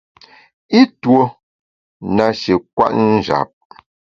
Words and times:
I 0.79 0.81
tuo 1.01 1.21
nashi 2.15 2.53
kwet 2.75 2.93
njap. 3.13 3.49